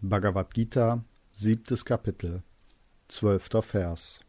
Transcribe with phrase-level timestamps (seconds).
[0.00, 1.02] Bhagavad Gita,
[1.32, 2.44] siebtes Kapitel,
[3.08, 4.20] zwölfter Vers.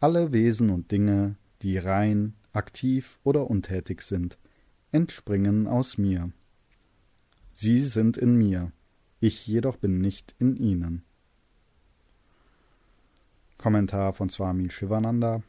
[0.00, 4.36] Alle Wesen und Dinge, die rein, aktiv oder untätig sind,
[4.92, 6.30] entspringen aus mir.
[7.54, 8.70] Sie sind in mir,
[9.18, 11.04] ich jedoch bin nicht in ihnen.
[13.56, 15.42] Kommentar von Swami Shivananda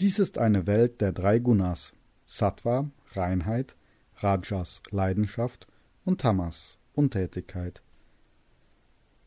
[0.00, 1.94] Dies ist eine Welt der drei Gunas,
[2.26, 3.74] Sattva, Reinheit,
[4.16, 5.66] Rajas, Leidenschaft
[6.04, 7.82] und Tamas, Untätigkeit.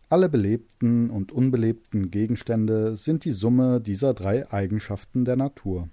[0.09, 5.87] Alle belebten und unbelebten Gegenstände sind die Summe dieser drei Eigenschaften der Natur.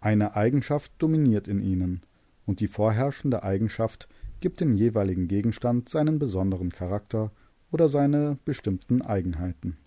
[0.00, 2.02] Eine Eigenschaft dominiert in ihnen,
[2.44, 4.06] und die vorherrschende Eigenschaft
[4.40, 7.32] gibt dem jeweiligen Gegenstand seinen besonderen Charakter
[7.72, 9.78] oder seine bestimmten Eigenheiten.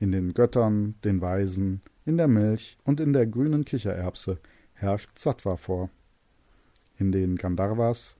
[0.00, 4.38] In den Göttern, den Weisen, in der Milch und in der grünen Kichererbse
[4.74, 5.90] herrscht Sattva vor.
[6.98, 8.16] In den Gandharvas,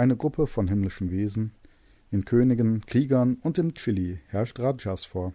[0.00, 1.52] eine Gruppe von himmlischen Wesen,
[2.10, 5.34] in Königen, Kriegern und im Chili herrscht Rajas vor.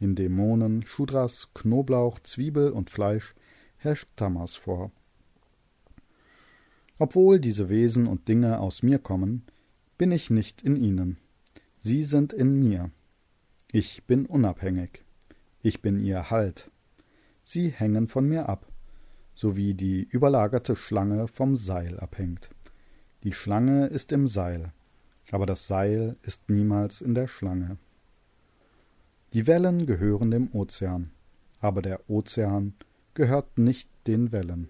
[0.00, 3.36] In Dämonen, Shudras, Knoblauch, Zwiebel und Fleisch
[3.76, 4.90] herrscht Tamas vor.
[6.98, 9.44] Obwohl diese Wesen und Dinge aus mir kommen,
[9.96, 11.18] bin ich nicht in ihnen.
[11.80, 12.90] Sie sind in mir.
[13.70, 15.04] Ich bin unabhängig.
[15.62, 16.68] Ich bin ihr Halt.
[17.44, 18.66] Sie hängen von mir ab,
[19.36, 22.50] so wie die überlagerte Schlange vom Seil abhängt.
[23.24, 24.72] Die Schlange ist im Seil,
[25.32, 27.76] aber das Seil ist niemals in der Schlange.
[29.32, 31.10] Die Wellen gehören dem Ozean,
[31.60, 32.74] aber der Ozean
[33.14, 34.68] gehört nicht den Wellen.